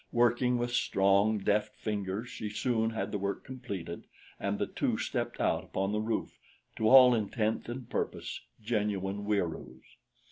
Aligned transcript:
Working 0.13 0.57
with 0.57 0.71
strong, 0.71 1.37
deft 1.37 1.75
fingers 1.75 2.27
she 2.27 2.49
soon 2.49 2.89
had 2.89 3.11
the 3.11 3.19
work 3.19 3.43
completed, 3.43 4.05
and 4.39 4.57
the 4.57 4.65
two 4.65 4.97
stepped 4.97 5.39
out 5.39 5.63
upon 5.65 5.91
the 5.91 6.01
roof, 6.01 6.39
to 6.77 6.89
all 6.89 7.13
intent 7.13 7.69
and 7.69 7.87
purpose 7.87 8.41
genuine 8.59 9.25
Wieroos. 9.25 9.83